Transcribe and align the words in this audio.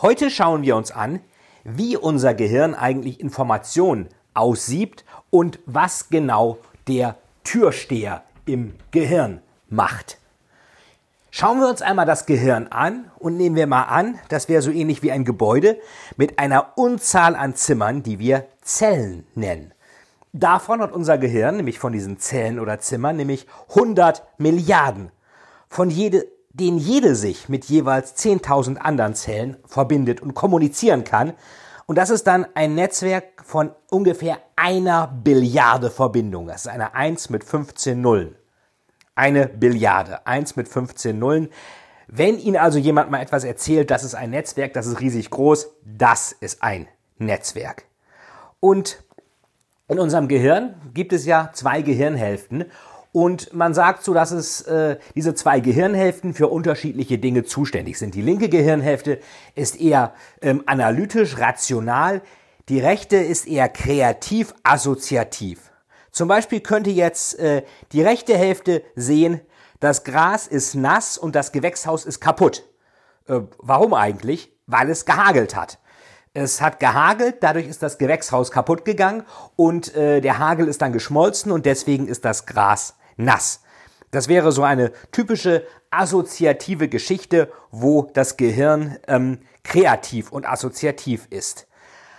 Heute 0.00 0.30
schauen 0.30 0.62
wir 0.62 0.76
uns 0.76 0.92
an, 0.92 1.18
wie 1.64 1.96
unser 1.96 2.32
Gehirn 2.32 2.76
eigentlich 2.76 3.18
Informationen 3.18 4.08
aussiebt 4.32 5.04
und 5.30 5.58
was 5.66 6.08
genau 6.08 6.58
der 6.86 7.16
Türsteher 7.42 8.22
im 8.46 8.74
Gehirn 8.92 9.40
macht. 9.68 10.18
Schauen 11.32 11.58
wir 11.58 11.68
uns 11.68 11.82
einmal 11.82 12.06
das 12.06 12.26
Gehirn 12.26 12.68
an 12.68 13.10
und 13.18 13.36
nehmen 13.36 13.56
wir 13.56 13.66
mal 13.66 13.82
an, 13.82 14.20
das 14.28 14.48
wäre 14.48 14.62
so 14.62 14.70
ähnlich 14.70 15.02
wie 15.02 15.10
ein 15.10 15.24
Gebäude 15.24 15.76
mit 16.16 16.38
einer 16.38 16.78
Unzahl 16.78 17.34
an 17.34 17.56
Zimmern, 17.56 18.04
die 18.04 18.20
wir 18.20 18.46
Zellen 18.62 19.26
nennen. 19.34 19.74
Davon 20.32 20.80
hat 20.80 20.92
unser 20.92 21.18
Gehirn, 21.18 21.56
nämlich 21.56 21.80
von 21.80 21.92
diesen 21.92 22.20
Zellen 22.20 22.60
oder 22.60 22.78
Zimmern, 22.78 23.16
nämlich 23.16 23.48
100 23.70 24.22
Milliarden. 24.38 25.10
Von 25.68 25.90
jede, 25.90 26.24
denen 26.50 26.78
jede 26.78 27.14
sich 27.14 27.48
mit 27.48 27.66
jeweils 27.66 28.16
10.000 28.16 28.76
anderen 28.76 29.14
Zellen 29.14 29.56
verbindet 29.66 30.20
und 30.20 30.34
kommunizieren 30.34 31.04
kann. 31.04 31.34
Und 31.86 31.96
das 31.96 32.10
ist 32.10 32.26
dann 32.26 32.46
ein 32.54 32.74
Netzwerk 32.74 33.44
von 33.44 33.70
ungefähr 33.90 34.38
einer 34.56 35.06
Billiarde 35.06 35.90
Verbindungen. 35.90 36.48
Das 36.48 36.66
ist 36.66 36.68
eine 36.68 36.94
1 36.94 37.30
mit 37.30 37.44
15 37.44 38.00
Nullen. 38.00 38.34
Eine 39.14 39.48
Billiarde. 39.48 40.26
1 40.26 40.56
mit 40.56 40.68
15 40.68 41.18
Nullen. 41.18 41.48
Wenn 42.06 42.38
Ihnen 42.38 42.56
also 42.56 42.78
jemand 42.78 43.10
mal 43.10 43.20
etwas 43.20 43.44
erzählt, 43.44 43.90
das 43.90 44.04
ist 44.04 44.14
ein 44.14 44.30
Netzwerk, 44.30 44.72
das 44.72 44.86
ist 44.86 45.00
riesig 45.00 45.30
groß, 45.30 45.68
das 45.84 46.32
ist 46.32 46.62
ein 46.62 46.88
Netzwerk. 47.18 47.84
Und 48.60 49.02
in 49.88 49.98
unserem 49.98 50.28
Gehirn 50.28 50.74
gibt 50.92 51.12
es 51.12 51.24
ja 51.24 51.50
zwei 51.52 51.82
Gehirnhälften 51.82 52.66
und 53.12 53.54
man 53.54 53.74
sagt 53.74 54.04
so, 54.04 54.12
dass 54.12 54.30
es 54.30 54.62
äh, 54.62 54.98
diese 55.14 55.34
zwei 55.34 55.60
Gehirnhälften 55.60 56.34
für 56.34 56.48
unterschiedliche 56.48 57.18
Dinge 57.18 57.44
zuständig 57.44 57.98
sind. 57.98 58.14
Die 58.14 58.22
linke 58.22 58.48
Gehirnhälfte 58.48 59.20
ist 59.54 59.80
eher 59.80 60.12
ähm, 60.42 60.62
analytisch, 60.66 61.38
rational. 61.38 62.20
Die 62.68 62.80
rechte 62.80 63.16
ist 63.16 63.48
eher 63.48 63.68
kreativ, 63.68 64.54
assoziativ. 64.62 65.70
Zum 66.10 66.28
Beispiel 66.28 66.60
könnte 66.60 66.90
jetzt 66.90 67.38
äh, 67.38 67.62
die 67.92 68.02
rechte 68.02 68.36
Hälfte 68.36 68.82
sehen, 68.94 69.40
das 69.80 70.04
Gras 70.04 70.46
ist 70.46 70.74
nass 70.74 71.16
und 71.16 71.34
das 71.34 71.52
Gewächshaus 71.52 72.04
ist 72.04 72.20
kaputt. 72.20 72.64
Äh, 73.26 73.40
warum 73.58 73.94
eigentlich? 73.94 74.52
Weil 74.66 74.90
es 74.90 75.06
gehagelt 75.06 75.56
hat. 75.56 75.78
Es 76.34 76.60
hat 76.60 76.80
gehagelt, 76.80 77.36
dadurch 77.40 77.66
ist 77.66 77.82
das 77.82 77.98
Gewächshaus 77.98 78.50
kaputt 78.50 78.84
gegangen 78.84 79.24
und 79.56 79.94
äh, 79.94 80.20
der 80.20 80.38
Hagel 80.38 80.68
ist 80.68 80.82
dann 80.82 80.92
geschmolzen 80.92 81.50
und 81.52 81.66
deswegen 81.66 82.06
ist 82.06 82.24
das 82.24 82.46
Gras 82.46 82.96
nass. 83.16 83.62
Das 84.10 84.28
wäre 84.28 84.52
so 84.52 84.62
eine 84.62 84.92
typische 85.12 85.64
assoziative 85.90 86.88
Geschichte, 86.88 87.50
wo 87.70 88.10
das 88.14 88.36
Gehirn 88.36 88.98
ähm, 89.06 89.40
kreativ 89.64 90.32
und 90.32 90.48
assoziativ 90.48 91.26
ist. 91.30 91.66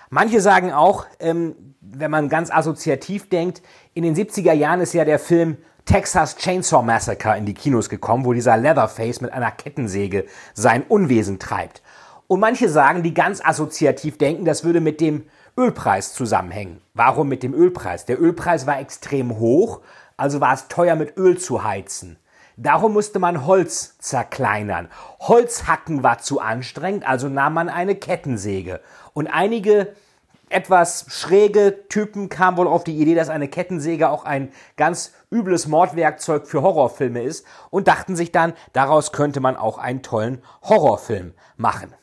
Manche 0.09 0.42
sagen 0.42 0.72
auch, 0.72 1.06
ähm, 1.19 1.75
wenn 1.81 2.12
man 2.12 2.30
ganz 2.30 2.52
assoziativ 2.52 3.30
denkt, 3.30 3.62
in 3.94 4.03
den 4.03 4.16
70er 4.16 4.53
Jahren 4.53 4.81
ist 4.81 4.94
ja 4.94 5.06
der 5.06 5.19
Film 5.19 5.58
Texas 5.86 6.36
Chainsaw 6.36 6.84
Massacre 6.84 7.38
in 7.38 7.46
die 7.46 7.53
Kinos 7.53 7.90
gekommen, 7.90 8.25
wo 8.25 8.34
dieser 8.34 8.58
Leatherface 8.58 9.22
mit 9.22 9.34
einer 9.34 9.52
Kettensäge 9.52 10.25
sein 10.53 10.84
Unwesen 10.84 11.40
treibt. 11.40 11.81
Und 12.30 12.42
manche 12.42 12.70
sagen, 12.70 13.02
die 13.02 13.16
ganz 13.16 13.44
assoziativ 13.44 14.20
denken, 14.20 14.46
das 14.46 14.64
würde 14.64 14.82
mit 14.82 15.02
dem 15.02 15.24
Ölpreis 15.58 16.14
zusammenhängen. 16.14 16.80
Warum 16.94 17.28
mit 17.28 17.42
dem 17.42 17.56
Ölpreis? 17.56 18.06
Der 18.06 18.22
Ölpreis 18.22 18.68
war 18.68 18.80
extrem 18.80 19.40
hoch, 19.40 19.82
also 20.16 20.40
war 20.40 20.54
es 20.54 20.68
teuer 20.68 20.96
mit 20.96 21.18
Öl 21.18 21.40
zu 21.40 21.64
heizen. 21.64 22.20
Darum 22.56 22.94
musste 22.94 23.18
man 23.18 23.48
Holz 23.48 23.98
zerkleinern. 23.98 24.90
Holzhacken 25.22 26.04
war 26.04 26.20
zu 26.20 26.40
anstrengend, 26.40 27.08
also 27.08 27.30
nahm 27.30 27.56
man 27.56 27.68
eine 27.68 27.96
Kettensäge. 27.96 28.80
Und 29.14 29.26
einige 29.26 29.96
etwas 30.50 31.08
schräge 31.10 31.88
Typen 31.90 32.30
kamen 32.30 32.58
wohl 32.58 32.68
auf 32.68 32.84
die 32.84 33.00
Idee, 33.02 33.16
dass 33.16 33.30
eine 33.30 33.48
Kettensäge 33.48 34.08
auch 34.08 34.24
ein 34.24 34.52
ganz 34.78 35.14
übles 35.32 35.66
Mordwerkzeug 35.66 36.46
für 36.46 36.62
Horrorfilme 36.62 37.24
ist 37.24 37.44
und 37.72 37.88
dachten 37.88 38.16
sich 38.16 38.32
dann, 38.32 38.54
daraus 38.74 39.14
könnte 39.14 39.40
man 39.40 39.56
auch 39.56 39.80
einen 39.80 40.04
tollen 40.04 40.44
Horrorfilm 40.62 41.34
machen. 41.58 41.96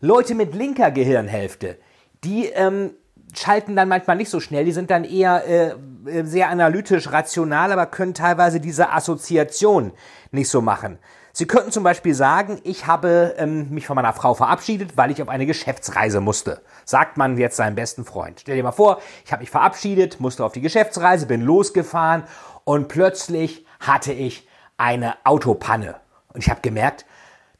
Leute 0.00 0.34
mit 0.34 0.54
linker 0.54 0.90
Gehirnhälfte, 0.90 1.78
die 2.24 2.46
ähm, 2.46 2.92
schalten 3.34 3.76
dann 3.76 3.88
manchmal 3.88 4.16
nicht 4.16 4.30
so 4.30 4.40
schnell, 4.40 4.64
die 4.64 4.72
sind 4.72 4.90
dann 4.90 5.04
eher 5.04 5.46
äh, 5.46 5.74
äh, 6.10 6.24
sehr 6.24 6.48
analytisch, 6.48 7.12
rational, 7.12 7.72
aber 7.72 7.86
können 7.86 8.14
teilweise 8.14 8.60
diese 8.60 8.90
Assoziation 8.90 9.92
nicht 10.30 10.48
so 10.48 10.60
machen. 10.60 10.98
Sie 11.32 11.46
könnten 11.46 11.70
zum 11.70 11.84
Beispiel 11.84 12.14
sagen, 12.14 12.60
ich 12.64 12.86
habe 12.86 13.34
ähm, 13.38 13.70
mich 13.70 13.86
von 13.86 13.94
meiner 13.94 14.12
Frau 14.12 14.34
verabschiedet, 14.34 14.96
weil 14.96 15.10
ich 15.10 15.22
auf 15.22 15.28
eine 15.28 15.46
Geschäftsreise 15.46 16.20
musste. 16.20 16.60
Sagt 16.84 17.16
man 17.16 17.38
jetzt 17.38 17.56
seinem 17.56 17.76
besten 17.76 18.04
Freund. 18.04 18.40
Stell 18.40 18.56
dir 18.56 18.64
mal 18.64 18.72
vor, 18.72 19.00
ich 19.24 19.32
habe 19.32 19.42
mich 19.42 19.50
verabschiedet, 19.50 20.18
musste 20.18 20.44
auf 20.44 20.52
die 20.52 20.60
Geschäftsreise, 20.60 21.26
bin 21.26 21.40
losgefahren 21.40 22.24
und 22.64 22.88
plötzlich 22.88 23.64
hatte 23.78 24.12
ich 24.12 24.48
eine 24.76 25.14
Autopanne. 25.24 25.96
Und 26.32 26.42
ich 26.42 26.50
habe 26.50 26.62
gemerkt, 26.62 27.06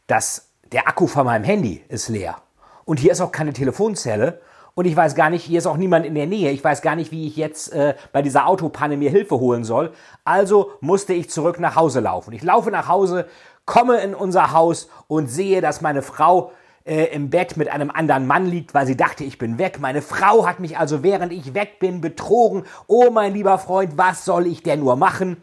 dass 0.09 0.50
der 0.73 0.89
Akku 0.89 1.07
von 1.07 1.27
meinem 1.27 1.45
Handy 1.45 1.85
ist 1.89 2.09
leer. 2.09 2.37
Und 2.85 2.99
hier 3.01 3.13
ist 3.13 3.21
auch 3.21 3.33
keine 3.33 3.53
Telefonzelle. 3.53 4.41
Und 4.75 4.87
ich 4.87 4.97
weiß 4.97 5.15
gar 5.15 5.31
nicht, 5.31 5.45
hier 5.45 5.59
ist 5.59 5.67
auch 5.67 5.77
niemand 5.77 6.07
in 6.07 6.15
der 6.15 6.27
Nähe. 6.27 6.51
Ich 6.53 6.63
weiß 6.63 6.81
gar 6.81 6.95
nicht, 6.95 7.11
wie 7.11 7.27
ich 7.27 7.37
jetzt 7.37 7.73
äh, 7.73 7.95
bei 8.13 8.23
dieser 8.23 8.47
Autopanne 8.47 8.97
mir 8.97 9.11
Hilfe 9.11 9.39
holen 9.39 9.65
soll. 9.65 9.93
Also 10.25 10.73
musste 10.81 11.13
ich 11.13 11.29
zurück 11.29 11.59
nach 11.61 11.77
Hause 11.77 12.01
laufen. 12.01 12.33
Ich 12.33 12.43
laufe 12.43 12.71
nach 12.71 12.89
Hause, 12.89 13.27
komme 13.67 13.99
in 14.01 14.15
unser 14.15 14.53
Haus 14.53 14.89
und 15.09 15.27
sehe, 15.29 15.61
dass 15.61 15.81
meine 15.81 16.03
Frau 16.03 16.53
äh, 16.85 17.05
im 17.07 17.31
Bett 17.31 17.57
mit 17.57 17.69
einem 17.69 17.91
anderen 17.91 18.27
Mann 18.27 18.47
liegt, 18.47 18.75
weil 18.75 18.87
sie 18.87 18.97
dachte, 18.97 19.25
ich 19.25 19.39
bin 19.39 19.59
weg. 19.59 19.81
Meine 19.81 20.03
Frau 20.03 20.47
hat 20.47 20.61
mich 20.61 20.79
also, 20.79 21.03
während 21.03 21.33
ich 21.33 21.53
weg 21.53 21.79
bin, 21.79 22.01
betrogen. 22.01 22.65
Oh, 22.87 23.11
mein 23.11 23.35
lieber 23.35 23.59
Freund, 23.59 23.99
was 23.99 24.25
soll 24.25 24.47
ich 24.47 24.63
denn 24.63 24.81
nur 24.81 24.97
machen? 24.97 25.37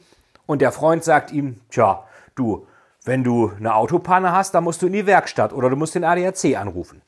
Und 0.45 0.61
der 0.61 0.71
Freund 0.71 1.03
sagt 1.03 1.31
ihm, 1.31 1.59
tja, 1.69 2.03
du, 2.35 2.65
wenn 3.07 3.23
du 3.23 3.51
eine 3.57 3.75
Autopanne 3.75 4.31
hast, 4.31 4.53
dann 4.53 4.63
musst 4.63 4.81
du 4.81 4.87
in 4.87 4.93
die 4.93 5.05
Werkstatt 5.05 5.53
oder 5.53 5.69
du 5.69 5.75
musst 5.75 5.95
den 5.95 6.03
ADAC 6.03 6.57
anrufen. 6.57 7.01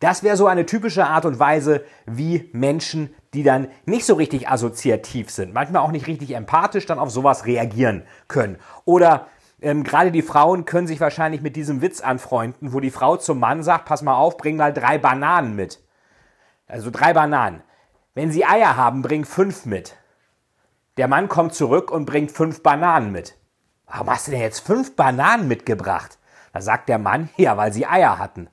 Das 0.00 0.22
wäre 0.22 0.36
so 0.36 0.46
eine 0.46 0.66
typische 0.66 1.06
Art 1.06 1.24
und 1.24 1.38
Weise, 1.38 1.84
wie 2.04 2.50
Menschen, 2.52 3.14
die 3.32 3.42
dann 3.42 3.68
nicht 3.86 4.04
so 4.04 4.14
richtig 4.14 4.48
assoziativ 4.48 5.30
sind, 5.30 5.54
manchmal 5.54 5.82
auch 5.82 5.92
nicht 5.92 6.06
richtig 6.06 6.34
empathisch, 6.34 6.84
dann 6.86 6.98
auf 6.98 7.10
sowas 7.10 7.46
reagieren 7.46 8.02
können. 8.28 8.58
Oder 8.84 9.28
ähm, 9.62 9.82
gerade 9.82 10.10
die 10.10 10.22
Frauen 10.22 10.64
können 10.66 10.86
sich 10.86 11.00
wahrscheinlich 11.00 11.40
mit 11.40 11.56
diesem 11.56 11.80
Witz 11.80 12.00
anfreunden, 12.00 12.72
wo 12.72 12.80
die 12.80 12.90
Frau 12.90 13.16
zum 13.16 13.38
Mann 13.38 13.62
sagt, 13.62 13.86
pass 13.86 14.02
mal 14.02 14.16
auf, 14.16 14.36
bring 14.36 14.56
mal 14.56 14.74
drei 14.74 14.98
Bananen 14.98 15.56
mit. 15.56 15.80
Also 16.66 16.90
drei 16.90 17.14
Bananen. 17.14 17.62
Wenn 18.14 18.30
sie 18.30 18.44
Eier 18.44 18.76
haben, 18.76 19.02
bring 19.02 19.24
fünf 19.24 19.64
mit. 19.64 19.96
Der 20.96 21.08
Mann 21.08 21.28
kommt 21.28 21.54
zurück 21.54 21.90
und 21.90 22.04
bringt 22.04 22.30
fünf 22.30 22.62
Bananen 22.62 23.10
mit. 23.10 23.36
Warum 23.86 24.10
hast 24.10 24.26
du 24.26 24.32
denn 24.32 24.40
jetzt 24.40 24.60
fünf 24.60 24.96
Bananen 24.96 25.48
mitgebracht? 25.48 26.18
Da 26.52 26.60
sagt 26.60 26.88
der 26.88 26.98
Mann, 26.98 27.28
ja, 27.36 27.56
weil 27.56 27.72
sie 27.72 27.86
Eier 27.86 28.18
hatten. 28.18 28.48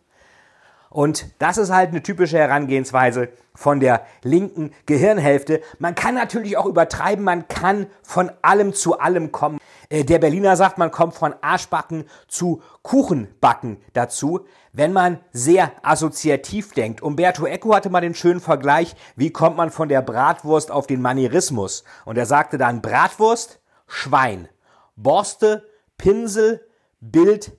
Und 0.90 1.28
das 1.40 1.58
ist 1.58 1.72
halt 1.72 1.92
eine 1.92 2.04
typische 2.04 2.38
Herangehensweise 2.38 3.30
von 3.56 3.80
der 3.80 4.06
linken 4.24 4.74
Gehirnhälfte. 4.86 5.62
Man 5.80 5.96
kann 5.96 6.16
natürlich 6.16 6.58
auch 6.58 6.66
übertreiben, 6.66 7.24
man 7.24 7.48
kann 7.48 7.88
von 8.04 8.30
allem 8.42 8.74
zu 8.74 9.00
allem 9.00 9.32
kommen. 9.32 9.60
Äh, 9.90 10.04
der 10.04 10.20
Berliner 10.20 10.58
sagt, 10.58 10.78
man 10.78 10.92
kommt 10.92 11.14
von 11.14 11.34
Arschbacken 11.40 12.04
zu 12.28 12.62
Kuchenbacken 12.82 13.78
dazu, 13.94 14.42
wenn 14.74 14.92
man 14.92 15.20
sehr 15.32 15.72
assoziativ 15.82 16.74
denkt. 16.74 17.02
Umberto 17.02 17.46
Eco 17.46 17.74
hatte 17.74 17.90
mal 17.90 18.02
den 18.02 18.16
schönen 18.16 18.42
Vergleich, 18.42 18.96
wie 19.16 19.32
kommt 19.32 19.56
man 19.56 19.72
von 19.72 19.88
der 19.88 20.02
Bratwurst 20.02 20.72
auf 20.72 20.88
den 20.88 21.02
Manierismus? 21.02 21.86
Und 22.04 22.18
er 22.18 22.26
sagte 22.26 22.58
dann 22.58 22.82
Bratwurst, 22.82 23.62
Schwein. 23.88 24.50
Borste, 24.96 25.66
Pinsel, 25.98 26.66
Bild, 27.00 27.58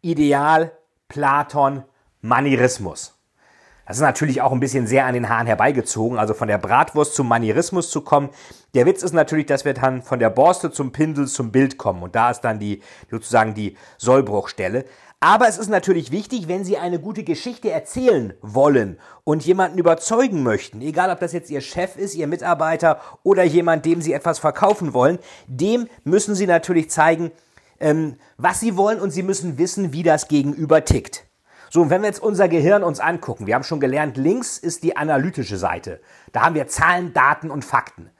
Ideal, 0.00 0.72
Platon, 1.08 1.84
Manierismus. 2.20 3.14
Das 3.86 3.98
ist 3.98 4.02
natürlich 4.02 4.40
auch 4.40 4.52
ein 4.52 4.60
bisschen 4.60 4.86
sehr 4.86 5.04
an 5.04 5.14
den 5.14 5.28
Haaren 5.28 5.46
herbeigezogen, 5.46 6.18
also 6.18 6.32
von 6.32 6.48
der 6.48 6.58
Bratwurst 6.58 7.14
zum 7.14 7.28
Manierismus 7.28 7.90
zu 7.90 8.00
kommen. 8.00 8.30
Der 8.72 8.86
Witz 8.86 9.02
ist 9.02 9.12
natürlich, 9.12 9.46
dass 9.46 9.64
wir 9.64 9.74
dann 9.74 10.02
von 10.02 10.18
der 10.18 10.30
Borste 10.30 10.70
zum 10.70 10.92
Pinsel 10.92 11.26
zum 11.28 11.52
Bild 11.52 11.76
kommen 11.76 12.02
und 12.02 12.14
da 12.14 12.30
ist 12.30 12.40
dann 12.40 12.58
die 12.58 12.82
sozusagen 13.10 13.54
die 13.54 13.76
Sollbruchstelle. 13.98 14.86
Aber 15.24 15.48
es 15.48 15.56
ist 15.56 15.70
natürlich 15.70 16.10
wichtig, 16.10 16.48
wenn 16.48 16.64
Sie 16.64 16.76
eine 16.76 17.00
gute 17.00 17.24
Geschichte 17.24 17.70
erzählen 17.70 18.34
wollen 18.42 18.98
und 19.24 19.42
jemanden 19.46 19.78
überzeugen 19.78 20.42
möchten, 20.42 20.82
egal 20.82 21.08
ob 21.10 21.18
das 21.18 21.32
jetzt 21.32 21.48
Ihr 21.48 21.62
Chef 21.62 21.96
ist, 21.96 22.14
Ihr 22.14 22.26
Mitarbeiter 22.26 23.00
oder 23.22 23.42
jemand, 23.42 23.86
dem 23.86 24.02
Sie 24.02 24.12
etwas 24.12 24.38
verkaufen 24.38 24.92
wollen, 24.92 25.18
dem 25.46 25.88
müssen 26.04 26.34
Sie 26.34 26.46
natürlich 26.46 26.90
zeigen, 26.90 27.30
ähm, 27.80 28.16
was 28.36 28.60
Sie 28.60 28.76
wollen 28.76 29.00
und 29.00 29.12
Sie 29.12 29.22
müssen 29.22 29.56
wissen, 29.56 29.94
wie 29.94 30.02
das 30.02 30.28
Gegenüber 30.28 30.84
tickt. 30.84 31.24
So, 31.70 31.80
und 31.80 31.88
wenn 31.88 32.02
wir 32.02 32.08
jetzt 32.08 32.22
unser 32.22 32.48
Gehirn 32.48 32.82
uns 32.82 33.00
angucken, 33.00 33.46
wir 33.46 33.54
haben 33.54 33.64
schon 33.64 33.80
gelernt, 33.80 34.18
links 34.18 34.58
ist 34.58 34.82
die 34.82 34.94
analytische 34.98 35.56
Seite. 35.56 36.02
Da 36.32 36.42
haben 36.42 36.54
wir 36.54 36.66
Zahlen, 36.66 37.14
Daten 37.14 37.50
und 37.50 37.64
Fakten. 37.64 38.10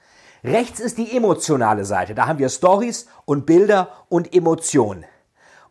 Rechts 0.43 0.79
ist 0.79 0.97
die 0.97 1.15
emotionale 1.15 1.85
Seite. 1.85 2.15
Da 2.15 2.25
haben 2.25 2.39
wir 2.39 2.49
Stories 2.49 3.05
und 3.25 3.45
Bilder 3.45 3.89
und 4.09 4.33
Emotionen. 4.33 5.05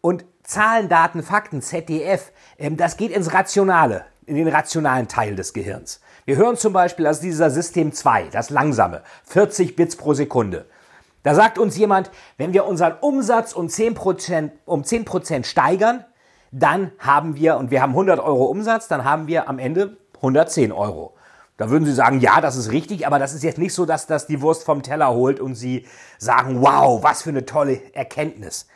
Und 0.01 0.25
Zahlen, 0.45 0.91
Daten, 0.91 1.23
Fakten, 1.23 1.63
ZDF, 1.63 2.31
ähm, 2.59 2.77
das 2.77 2.97
geht 2.97 3.11
ins 3.11 3.33
Rationale, 3.33 4.05
in 4.27 4.37
den 4.37 4.49
rationalen 4.49 5.09
Teil 5.09 5.37
des 5.37 5.55
Gehirns. 5.55 6.01
Wir 6.27 6.37
hören 6.37 6.57
zum 6.57 6.73
Beispiel 6.73 7.07
aus 7.07 7.21
dieser 7.21 7.51
System 7.51 7.93
2, 7.93 8.29
das 8.31 8.51
langsame, 8.51 9.03
40 9.25 9.75
Bits 9.75 9.97
pro 9.97 10.13
Sekunde. 10.15 10.67
Da 11.23 11.35
sagt 11.35 11.59
uns 11.59 11.79
jemand, 11.79 12.11
wenn 12.37 12.53
wir 12.53 12.67
unseren 12.67 12.93
Umsatz 13.01 13.55
um 13.55 13.67
10%, 13.69 14.51
um 14.67 14.83
10% 14.83 15.45
steigern, 15.45 16.05
dann 16.53 16.93
haben 16.99 17.37
wir, 17.37 17.57
und 17.57 17.71
wir 17.71 17.81
haben 17.81 17.93
100 17.93 18.21
Euro 18.21 18.45
Umsatz, 18.45 18.87
dann 18.87 19.05
haben 19.05 19.27
wir 19.27 19.49
am 19.49 19.59
Ende 19.59 19.97
110 20.17 20.73
Euro. 20.73 21.15
Da 21.57 21.71
würden 21.71 21.87
Sie 21.87 21.95
sagen, 21.95 22.21
ja, 22.21 22.43
das 22.43 22.57
ist 22.57 22.71
richtig, 22.71 23.07
aber 23.07 23.19
das 23.19 23.33
ist 23.33 23.43
jetzt 23.43 23.59
nicht 23.59 23.73
so, 23.73 23.87
dass 23.87 24.07
das 24.07 24.27
die 24.27 24.43
Wurst 24.43 24.65
vom 24.65 24.83
Teller 24.83 25.11
holt 25.11 25.41
und 25.41 25.55
Sie 25.55 25.87
sagen, 26.19 26.61
wow, 26.61 27.03
was 27.03 27.23
für 27.23 27.31
eine 27.31 27.47
tolle 27.47 27.81
Erkenntnis. 27.95 28.67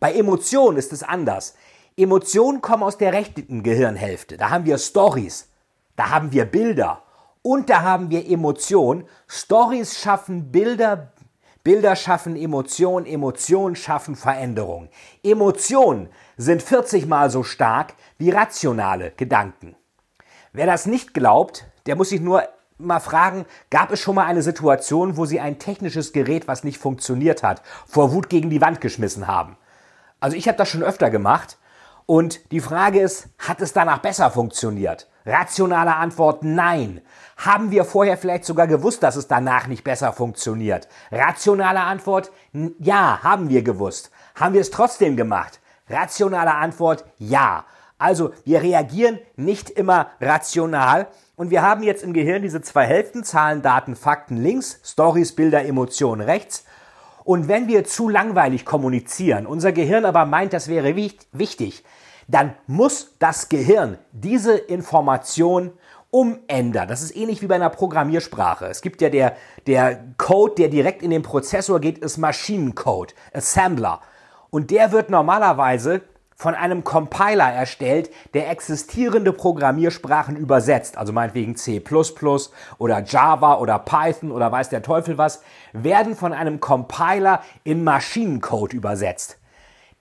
Bei 0.00 0.12
Emotionen 0.14 0.78
ist 0.78 0.92
es 0.92 1.02
anders. 1.02 1.54
Emotionen 1.96 2.60
kommen 2.60 2.82
aus 2.82 2.98
der 2.98 3.12
rechten 3.12 3.62
Gehirnhälfte. 3.62 4.36
Da 4.36 4.50
haben 4.50 4.64
wir 4.64 4.78
Stories, 4.78 5.48
da 5.96 6.10
haben 6.10 6.32
wir 6.32 6.44
Bilder 6.44 7.02
und 7.42 7.70
da 7.70 7.82
haben 7.82 8.10
wir 8.10 8.28
Emotionen. 8.28 9.04
Stories 9.26 9.98
schaffen 9.98 10.52
Bilder, 10.52 11.12
Bilder 11.64 11.96
schaffen 11.96 12.36
Emotionen, 12.36 13.04
Emotionen 13.04 13.74
schaffen 13.74 14.14
Veränderung. 14.14 14.88
Emotionen 15.22 16.08
sind 16.36 16.62
40 16.62 17.06
mal 17.06 17.30
so 17.30 17.42
stark 17.42 17.94
wie 18.16 18.30
rationale 18.30 19.10
Gedanken. 19.16 19.74
Wer 20.52 20.66
das 20.66 20.86
nicht 20.86 21.14
glaubt, 21.14 21.64
der 21.86 21.96
muss 21.96 22.10
sich 22.10 22.20
nur 22.20 22.44
mal 22.78 23.00
fragen, 23.00 23.44
gab 23.70 23.90
es 23.90 24.00
schon 24.00 24.14
mal 24.14 24.26
eine 24.26 24.42
Situation, 24.42 25.16
wo 25.16 25.26
Sie 25.26 25.40
ein 25.40 25.58
technisches 25.58 26.12
Gerät, 26.12 26.46
was 26.46 26.64
nicht 26.64 26.78
funktioniert 26.78 27.42
hat, 27.42 27.62
vor 27.86 28.12
Wut 28.12 28.28
gegen 28.28 28.50
die 28.50 28.60
Wand 28.60 28.80
geschmissen 28.80 29.26
haben? 29.26 29.56
Also 30.20 30.36
ich 30.36 30.48
habe 30.48 30.58
das 30.58 30.68
schon 30.68 30.82
öfter 30.82 31.10
gemacht 31.10 31.58
und 32.06 32.50
die 32.52 32.60
Frage 32.60 33.00
ist, 33.00 33.28
hat 33.38 33.60
es 33.60 33.72
danach 33.72 33.98
besser 33.98 34.30
funktioniert? 34.30 35.08
Rationale 35.24 35.94
Antwort 35.94 36.42
nein. 36.42 37.02
Haben 37.36 37.70
wir 37.70 37.84
vorher 37.84 38.16
vielleicht 38.16 38.44
sogar 38.44 38.66
gewusst, 38.66 39.02
dass 39.02 39.16
es 39.16 39.28
danach 39.28 39.66
nicht 39.66 39.84
besser 39.84 40.12
funktioniert? 40.12 40.88
Rationale 41.12 41.80
Antwort 41.80 42.32
ja, 42.78 43.22
haben 43.22 43.48
wir 43.48 43.62
gewusst. 43.62 44.10
Haben 44.34 44.54
wir 44.54 44.60
es 44.62 44.70
trotzdem 44.70 45.16
gemacht? 45.16 45.60
Rationale 45.88 46.54
Antwort 46.54 47.04
ja. 47.18 47.64
Also 47.98 48.32
wir 48.44 48.62
reagieren 48.62 49.18
nicht 49.36 49.70
immer 49.70 50.08
rational 50.20 51.08
und 51.36 51.50
wir 51.50 51.62
haben 51.62 51.82
jetzt 51.82 52.02
im 52.02 52.12
Gehirn 52.12 52.42
diese 52.42 52.62
zwei 52.62 52.86
Hälften, 52.86 53.22
Zahlen, 53.22 53.62
Daten, 53.62 53.94
Fakten 53.94 54.36
links, 54.36 54.80
Stories, 54.84 55.34
Bilder, 55.34 55.64
Emotionen 55.64 56.22
rechts 56.22 56.64
und 57.28 57.46
wenn 57.46 57.68
wir 57.68 57.84
zu 57.84 58.08
langweilig 58.08 58.64
kommunizieren, 58.64 59.46
unser 59.46 59.70
Gehirn 59.70 60.06
aber 60.06 60.24
meint, 60.24 60.54
das 60.54 60.66
wäre 60.66 60.96
wichtig, 60.96 61.84
dann 62.26 62.54
muss 62.66 63.16
das 63.18 63.50
Gehirn 63.50 63.98
diese 64.12 64.56
Information 64.56 65.72
umändern. 66.10 66.88
Das 66.88 67.02
ist 67.02 67.14
ähnlich 67.14 67.42
wie 67.42 67.46
bei 67.46 67.56
einer 67.56 67.68
Programmiersprache. 67.68 68.64
Es 68.64 68.80
gibt 68.80 69.02
ja 69.02 69.10
der, 69.10 69.36
der 69.66 70.06
Code, 70.16 70.54
der 70.54 70.68
direkt 70.70 71.02
in 71.02 71.10
den 71.10 71.20
Prozessor 71.20 71.80
geht, 71.80 71.98
ist 71.98 72.16
Maschinencode, 72.16 73.14
Assembler. 73.34 74.00
Und 74.48 74.70
der 74.70 74.90
wird 74.92 75.10
normalerweise 75.10 76.00
von 76.38 76.54
einem 76.54 76.84
Compiler 76.84 77.52
erstellt, 77.52 78.10
der 78.32 78.48
existierende 78.48 79.32
Programmiersprachen 79.32 80.36
übersetzt, 80.36 80.96
also 80.96 81.12
meinetwegen 81.12 81.56
C++ 81.56 81.82
oder 82.78 83.02
Java 83.02 83.58
oder 83.58 83.80
Python 83.80 84.30
oder 84.30 84.52
weiß 84.52 84.68
der 84.68 84.82
Teufel 84.82 85.18
was, 85.18 85.42
werden 85.72 86.14
von 86.14 86.32
einem 86.32 86.60
Compiler 86.60 87.42
in 87.64 87.82
Maschinencode 87.82 88.72
übersetzt. 88.72 89.38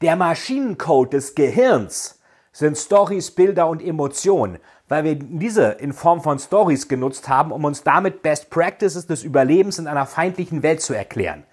Der 0.01 0.15
Maschinencode 0.15 1.13
des 1.13 1.33
Gehirns 1.33 2.19
sind 2.51 2.77
Stories, 2.77 3.31
Bilder 3.31 3.67
und 3.67 3.81
Emotionen, 3.81 4.59
weil 4.87 5.03
wir 5.05 5.15
diese 5.15 5.71
in 5.71 5.91
Form 5.91 6.21
von 6.21 6.37
Stories 6.37 6.87
genutzt 6.87 7.27
haben, 7.29 7.51
um 7.51 7.65
uns 7.65 7.81
damit 7.81 8.21
Best 8.21 8.51
Practices 8.51 9.07
des 9.07 9.23
Überlebens 9.23 9.79
in 9.79 9.87
einer 9.87 10.05
feindlichen 10.05 10.61
Welt 10.61 10.81
zu 10.81 10.93
erklären. 10.93 11.45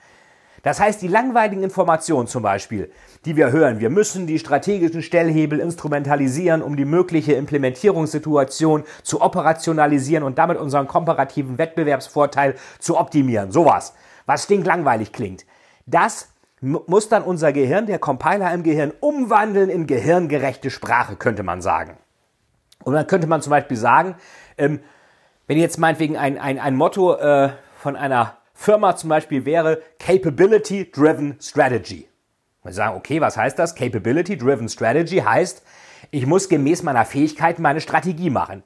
Das 0.65 0.81
heißt, 0.81 1.03
die 1.03 1.09
langweiligen 1.09 1.63
Informationen 1.63 2.27
zum 2.27 2.43
Beispiel, 2.43 2.91
die 3.27 3.37
wir 3.37 3.53
hören, 3.53 3.81
wir 3.81 3.91
müssen 3.91 4.27
die 4.27 4.39
strategischen 4.39 5.03
Stellhebel 5.03 5.61
instrumentalisieren, 5.61 6.63
um 6.63 6.75
die 6.75 6.87
mögliche 6.87 7.35
Implementierungssituation 7.35 8.85
zu 9.03 9.21
operationalisieren 9.21 10.25
und 10.25 10.39
damit 10.39 10.57
unseren 10.59 10.89
komparativen 10.89 11.59
Wettbewerbsvorteil 11.59 12.55
zu 12.79 12.99
optimieren. 12.99 13.53
Sowas, 13.53 13.95
was 14.25 14.45
stinklangweilig 14.45 15.13
klingt. 15.13 15.45
Das 15.85 16.31
muss 16.63 17.11
dann 17.11 17.23
unser 17.23 17.53
Gehirn, 17.53 17.85
der 17.85 17.99
Compiler 17.99 18.53
im 18.55 18.63
Gehirn, 18.63 18.93
umwandeln 19.01 19.69
in 19.69 19.87
gehirngerechte 19.87 20.71
Sprache, 20.71 21.17
könnte 21.17 21.43
man 21.43 21.61
sagen. 21.61 21.99
Und 22.85 22.95
dann 22.95 23.07
könnte 23.07 23.27
man 23.27 23.43
zum 23.43 23.51
Beispiel 23.51 23.77
sagen, 23.77 24.17
ähm, 24.57 24.81
wenn 25.47 25.59
jetzt 25.59 25.79
meinetwegen 25.79 26.17
ein, 26.17 26.39
ein, 26.39 26.59
ein 26.59 26.75
Motto 26.75 27.17
äh, 27.17 27.51
von 27.77 27.97
einer 27.97 28.39
Firma 28.55 28.97
zum 28.97 29.11
Beispiel 29.11 29.45
wäre 29.45 29.83
Capability 29.99 30.91
Driven 30.91 31.37
Strategy. 31.41 32.09
Wir 32.63 32.73
sagen, 32.73 32.97
okay, 32.97 33.21
was 33.21 33.37
heißt 33.37 33.59
das? 33.59 33.75
Capability 33.75 34.39
Driven 34.39 34.71
Strategy 34.71 35.19
heißt, 35.19 35.63
ich 36.11 36.27
muss 36.27 36.49
gemäß 36.49 36.83
meiner 36.83 37.05
Fähigkeiten 37.05 37.61
meine 37.61 37.83
Strategie 37.83 38.31
machen. 38.31 38.63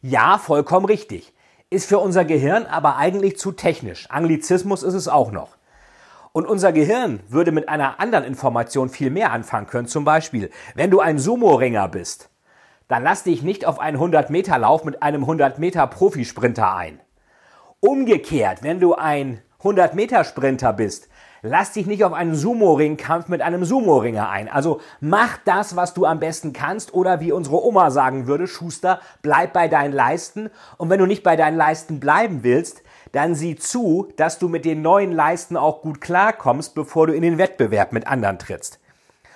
Ja, 0.00 0.38
vollkommen 0.38 0.86
richtig. 0.86 1.34
Ist 1.68 1.86
für 1.88 1.98
unser 1.98 2.24
Gehirn 2.24 2.64
aber 2.64 2.96
eigentlich 2.96 3.38
zu 3.38 3.52
technisch. 3.52 4.08
Anglizismus 4.10 4.82
ist 4.82 4.94
es 4.94 5.08
auch 5.08 5.32
noch. 5.32 5.56
Und 6.32 6.46
unser 6.46 6.72
Gehirn 6.72 7.20
würde 7.28 7.52
mit 7.52 7.68
einer 7.68 8.00
anderen 8.00 8.24
Information 8.24 8.88
viel 8.88 9.10
mehr 9.10 9.32
anfangen 9.32 9.66
können. 9.66 9.86
Zum 9.86 10.04
Beispiel, 10.04 10.50
wenn 10.74 10.90
du 10.90 11.00
ein 11.00 11.18
Sumo-Ringer 11.18 11.88
bist, 11.88 12.30
dann 12.88 13.02
lass 13.02 13.24
dich 13.24 13.42
nicht 13.42 13.66
auf 13.66 13.80
einen 13.80 13.98
100-Meter-Lauf 13.98 14.84
mit 14.84 15.02
einem 15.02 15.24
100-Meter-Profisprinter 15.24 16.74
ein. 16.74 17.00
Umgekehrt, 17.84 18.62
wenn 18.62 18.78
du 18.78 18.94
ein 18.94 19.42
100-Meter-Sprinter 19.60 20.72
bist, 20.72 21.08
lass 21.42 21.72
dich 21.72 21.88
nicht 21.88 22.04
auf 22.04 22.12
einen 22.12 22.36
Sumo-Ringkampf 22.36 23.26
mit 23.26 23.42
einem 23.42 23.64
Sumo-Ringer 23.64 24.30
ein. 24.30 24.48
Also 24.48 24.80
mach 25.00 25.38
das, 25.38 25.74
was 25.74 25.92
du 25.92 26.06
am 26.06 26.20
besten 26.20 26.52
kannst 26.52 26.94
oder 26.94 27.18
wie 27.18 27.32
unsere 27.32 27.60
Oma 27.60 27.90
sagen 27.90 28.28
würde, 28.28 28.46
Schuster, 28.46 29.00
bleib 29.20 29.52
bei 29.52 29.66
deinen 29.66 29.92
Leisten. 29.92 30.48
Und 30.78 30.90
wenn 30.90 31.00
du 31.00 31.06
nicht 31.06 31.24
bei 31.24 31.34
deinen 31.34 31.56
Leisten 31.56 31.98
bleiben 31.98 32.44
willst, 32.44 32.84
dann 33.10 33.34
sieh 33.34 33.56
zu, 33.56 34.12
dass 34.16 34.38
du 34.38 34.48
mit 34.48 34.64
den 34.64 34.80
neuen 34.80 35.10
Leisten 35.10 35.56
auch 35.56 35.82
gut 35.82 36.00
klarkommst, 36.00 36.76
bevor 36.76 37.08
du 37.08 37.14
in 37.14 37.22
den 37.22 37.36
Wettbewerb 37.36 37.92
mit 37.92 38.06
anderen 38.06 38.38
trittst. 38.38 38.78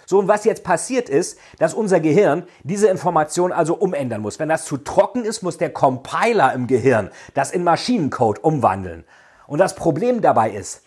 So, 0.06 0.20
und 0.20 0.28
was 0.28 0.44
jetzt 0.44 0.62
passiert 0.62 1.08
ist, 1.08 1.38
dass 1.58 1.74
unser 1.74 1.98
Gehirn 1.98 2.44
diese 2.62 2.86
Information 2.86 3.52
also 3.52 3.74
umändern 3.74 4.22
muss. 4.22 4.38
Wenn 4.38 4.48
das 4.48 4.64
zu 4.64 4.76
trocken 4.76 5.24
ist, 5.24 5.42
muss 5.42 5.58
der 5.58 5.70
Compiler 5.70 6.52
im 6.54 6.68
Gehirn 6.68 7.10
das 7.34 7.50
in 7.50 7.64
Maschinencode 7.64 8.42
umwandeln. 8.42 9.04
Und 9.48 9.58
das 9.58 9.74
Problem 9.74 10.20
dabei 10.22 10.50
ist, 10.50 10.82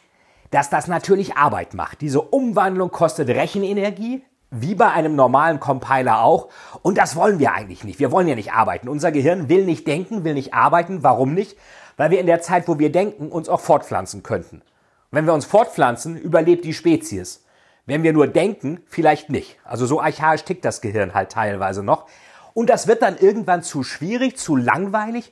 dass 0.51 0.69
das 0.69 0.87
natürlich 0.87 1.35
Arbeit 1.35 1.73
macht. 1.73 2.01
Diese 2.01 2.21
Umwandlung 2.21 2.91
kostet 2.91 3.27
Rechenenergie, 3.29 4.23
wie 4.51 4.73
bei 4.73 4.89
einem 4.89 5.15
normalen 5.15 5.59
Compiler 5.59 6.21
auch. 6.21 6.47
Und 6.81 6.97
das 6.97 7.15
wollen 7.15 7.39
wir 7.39 7.53
eigentlich 7.53 7.83
nicht. 7.83 7.99
Wir 7.99 8.11
wollen 8.11 8.27
ja 8.27 8.35
nicht 8.35 8.53
arbeiten. 8.53 8.87
Unser 8.87 9.11
Gehirn 9.11 9.49
will 9.49 9.65
nicht 9.65 9.85
denken, 9.85 10.23
will 10.23 10.33
nicht 10.33 10.53
arbeiten. 10.53 11.03
Warum 11.03 11.33
nicht? 11.33 11.57
Weil 11.97 12.09
wir 12.09 12.19
in 12.19 12.25
der 12.25 12.41
Zeit, 12.41 12.67
wo 12.67 12.79
wir 12.79 12.91
denken, 12.91 13.27
uns 13.27 13.49
auch 13.49 13.59
fortpflanzen 13.59 14.23
könnten. 14.23 14.61
wenn 15.11 15.25
wir 15.25 15.33
uns 15.33 15.45
fortpflanzen, 15.45 16.17
überlebt 16.17 16.63
die 16.63 16.73
Spezies. 16.73 17.43
Wenn 17.89 18.03
wir 18.03 18.13
nur 18.13 18.27
denken, 18.27 18.81
vielleicht 18.85 19.31
nicht. 19.31 19.57
Also 19.63 19.87
so 19.87 19.99
archaisch 19.99 20.43
tickt 20.43 20.63
das 20.63 20.79
Gehirn 20.79 21.15
halt 21.15 21.31
teilweise 21.31 21.81
noch. 21.81 22.05
Und 22.53 22.69
das 22.69 22.85
wird 22.85 23.01
dann 23.01 23.17
irgendwann 23.17 23.63
zu 23.63 23.81
schwierig, 23.81 24.37
zu 24.37 24.55
langweilig. 24.55 25.31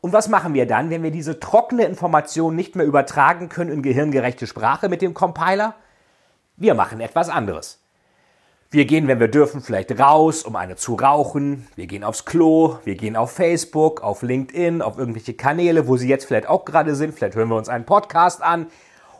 Und 0.00 0.14
was 0.14 0.30
machen 0.30 0.54
wir 0.54 0.66
dann, 0.66 0.88
wenn 0.88 1.02
wir 1.02 1.10
diese 1.10 1.38
trockene 1.38 1.84
Information 1.84 2.56
nicht 2.56 2.76
mehr 2.76 2.86
übertragen 2.86 3.50
können 3.50 3.70
in 3.70 3.82
gehirngerechte 3.82 4.46
Sprache 4.46 4.88
mit 4.88 5.02
dem 5.02 5.12
Compiler? 5.12 5.74
Wir 6.56 6.72
machen 6.72 7.00
etwas 7.00 7.28
anderes. 7.28 7.78
Wir 8.70 8.86
gehen, 8.86 9.06
wenn 9.06 9.20
wir 9.20 9.28
dürfen, 9.28 9.60
vielleicht 9.60 10.00
raus, 10.00 10.44
um 10.44 10.56
eine 10.56 10.76
zu 10.76 10.94
rauchen. 10.94 11.68
Wir 11.76 11.86
gehen 11.86 12.04
aufs 12.04 12.24
Klo, 12.24 12.78
wir 12.84 12.94
gehen 12.94 13.16
auf 13.16 13.32
Facebook, 13.32 14.02
auf 14.02 14.22
LinkedIn, 14.22 14.80
auf 14.80 14.96
irgendwelche 14.96 15.34
Kanäle, 15.34 15.86
wo 15.86 15.98
Sie 15.98 16.08
jetzt 16.08 16.24
vielleicht 16.24 16.48
auch 16.48 16.64
gerade 16.64 16.94
sind. 16.94 17.14
Vielleicht 17.14 17.34
hören 17.34 17.48
wir 17.50 17.56
uns 17.56 17.68
einen 17.68 17.84
Podcast 17.84 18.42
an. 18.42 18.68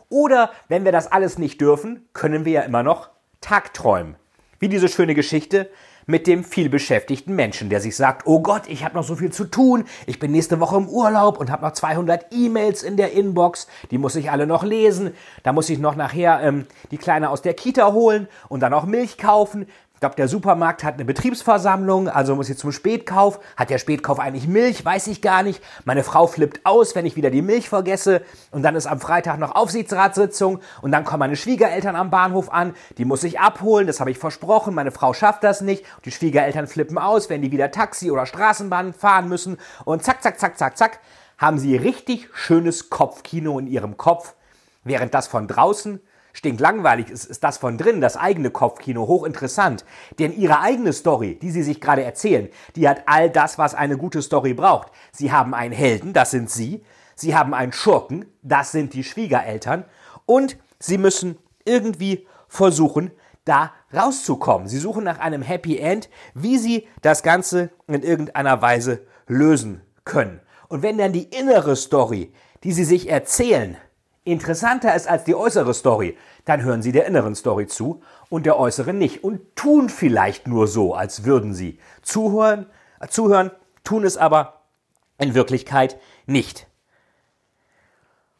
Oder 0.09 0.51
wenn 0.67 0.85
wir 0.85 0.91
das 0.91 1.11
alles 1.11 1.37
nicht 1.37 1.61
dürfen, 1.61 2.07
können 2.13 2.45
wir 2.45 2.51
ja 2.51 2.61
immer 2.61 2.83
noch 2.83 3.09
Tagträumen. 3.41 4.15
Wie 4.59 4.67
diese 4.67 4.89
schöne 4.89 5.15
Geschichte 5.15 5.69
mit 6.09 6.25
dem 6.25 6.43
vielbeschäftigten 6.43 7.35
Menschen, 7.35 7.69
der 7.69 7.79
sich 7.79 7.95
sagt, 7.95 8.25
oh 8.25 8.41
Gott, 8.41 8.63
ich 8.67 8.83
habe 8.83 8.95
noch 8.95 9.03
so 9.03 9.15
viel 9.15 9.31
zu 9.31 9.45
tun, 9.45 9.85
ich 10.07 10.17
bin 10.17 10.31
nächste 10.31 10.59
Woche 10.59 10.77
im 10.77 10.89
Urlaub 10.89 11.39
und 11.39 11.51
habe 11.51 11.63
noch 11.63 11.73
200 11.73 12.33
E-Mails 12.33 12.81
in 12.81 12.97
der 12.97 13.13
Inbox, 13.13 13.67
die 13.91 13.99
muss 13.99 14.15
ich 14.15 14.31
alle 14.31 14.47
noch 14.47 14.63
lesen, 14.63 15.13
da 15.43 15.53
muss 15.53 15.69
ich 15.69 15.77
noch 15.77 15.95
nachher 15.95 16.41
ähm, 16.41 16.65
die 16.89 16.97
Kleine 16.97 17.29
aus 17.29 17.43
der 17.43 17.53
Kita 17.53 17.93
holen 17.93 18.27
und 18.47 18.61
dann 18.61 18.73
auch 18.73 18.85
Milch 18.85 19.19
kaufen, 19.19 19.67
ich 19.99 20.01
glaube, 20.01 20.15
der 20.15 20.29
Supermarkt 20.29 20.85
hat 20.85 20.93
eine 20.93 21.03
Betriebsversammlung, 21.03 22.07
also 22.07 22.33
muss 22.33 22.49
ich 22.49 22.57
zum 22.57 22.71
Spätkauf. 22.71 23.41
Hat 23.57 23.69
der 23.69 23.79
Spätkauf 23.79 24.17
eigentlich 24.17 24.47
Milch? 24.47 24.85
Weiß 24.85 25.07
ich 25.07 25.21
gar 25.21 25.43
nicht. 25.43 25.61
Meine 25.83 26.05
Frau 26.05 26.25
flippt 26.25 26.65
aus, 26.65 26.95
wenn 26.95 27.05
ich 27.05 27.17
wieder 27.17 27.29
die 27.29 27.41
Milch 27.41 27.67
vergesse. 27.67 28.21
Und 28.51 28.61
dann 28.61 28.77
ist 28.77 28.87
am 28.87 29.01
Freitag 29.01 29.39
noch 29.39 29.55
Aufsichtsratssitzung. 29.55 30.61
Und 30.81 30.93
dann 30.93 31.03
kommen 31.03 31.19
meine 31.19 31.35
Schwiegereltern 31.35 31.97
am 31.97 32.11
Bahnhof 32.11 32.49
an. 32.49 32.75
Die 32.97 33.03
muss 33.03 33.25
ich 33.25 33.41
abholen, 33.41 33.87
das 33.87 33.99
habe 33.99 34.09
ich 34.09 34.17
versprochen. 34.17 34.73
Meine 34.73 34.91
Frau 34.91 35.13
schafft 35.13 35.43
das 35.43 35.59
nicht. 35.59 35.83
Die 36.05 36.11
Schwiegereltern 36.11 36.67
flippen 36.67 36.97
aus, 36.97 37.29
wenn 37.29 37.41
die 37.41 37.51
wieder 37.51 37.69
Taxi 37.69 38.09
oder 38.09 38.25
Straßenbahn 38.25 38.93
fahren 38.93 39.27
müssen. 39.27 39.57
Und 39.83 40.05
zack, 40.05 40.23
zack, 40.23 40.39
zack, 40.39 40.57
zack, 40.57 40.77
zack, 40.77 40.99
haben 41.37 41.59
sie 41.59 41.75
richtig 41.75 42.29
schönes 42.33 42.89
Kopfkino 42.89 43.59
in 43.59 43.67
ihrem 43.67 43.97
Kopf. 43.97 44.35
Während 44.85 45.13
das 45.13 45.27
von 45.27 45.45
draußen 45.45 45.99
stinklangweilig 46.33 47.09
ist, 47.09 47.25
ist 47.25 47.43
das 47.43 47.57
von 47.57 47.77
drin, 47.77 48.01
das 48.01 48.17
eigene 48.17 48.49
Kopfkino, 48.49 49.07
hochinteressant. 49.07 49.85
Denn 50.19 50.35
ihre 50.37 50.61
eigene 50.61 50.93
Story, 50.93 51.37
die 51.41 51.51
sie 51.51 51.63
sich 51.63 51.81
gerade 51.81 52.03
erzählen, 52.03 52.49
die 52.75 52.87
hat 52.87 53.03
all 53.05 53.29
das, 53.29 53.57
was 53.57 53.75
eine 53.75 53.97
gute 53.97 54.21
Story 54.21 54.53
braucht. 54.53 54.91
Sie 55.11 55.31
haben 55.31 55.53
einen 55.53 55.73
Helden, 55.73 56.13
das 56.13 56.31
sind 56.31 56.49
sie. 56.49 56.83
Sie 57.15 57.35
haben 57.35 57.53
einen 57.53 57.73
Schurken, 57.73 58.25
das 58.41 58.71
sind 58.71 58.93
die 58.93 59.03
Schwiegereltern. 59.03 59.85
Und 60.25 60.57
sie 60.79 60.97
müssen 60.97 61.37
irgendwie 61.65 62.27
versuchen, 62.47 63.11
da 63.45 63.73
rauszukommen. 63.93 64.67
Sie 64.67 64.77
suchen 64.77 65.03
nach 65.03 65.19
einem 65.19 65.41
Happy 65.41 65.77
End, 65.77 66.09
wie 66.33 66.57
sie 66.57 66.87
das 67.01 67.23
Ganze 67.23 67.71
in 67.87 68.03
irgendeiner 68.03 68.61
Weise 68.61 69.01
lösen 69.27 69.81
können. 70.05 70.39
Und 70.67 70.83
wenn 70.83 70.97
dann 70.97 71.13
die 71.13 71.23
innere 71.23 71.75
Story, 71.75 72.31
die 72.63 72.71
sie 72.71 72.83
sich 72.83 73.09
erzählen, 73.09 73.77
interessanter 74.31 74.95
ist 74.95 75.07
als 75.07 75.23
die 75.23 75.35
äußere 75.35 75.73
Story, 75.73 76.17
dann 76.45 76.63
hören 76.63 76.81
Sie 76.81 76.91
der 76.91 77.05
inneren 77.05 77.35
Story 77.35 77.67
zu 77.67 78.01
und 78.29 78.45
der 78.45 78.59
äußeren 78.59 78.97
nicht 78.97 79.23
und 79.23 79.55
tun 79.55 79.89
vielleicht 79.89 80.47
nur 80.47 80.67
so, 80.67 80.93
als 80.93 81.23
würden 81.23 81.53
Sie 81.53 81.79
zuhören, 82.01 82.65
zuhören, 83.09 83.51
tun 83.83 84.03
es 84.03 84.17
aber 84.17 84.61
in 85.17 85.35
Wirklichkeit 85.35 85.97
nicht. 86.25 86.67